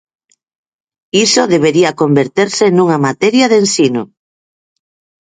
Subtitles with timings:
[1.25, 4.03] Iso debería converterse nunha materia de ensino.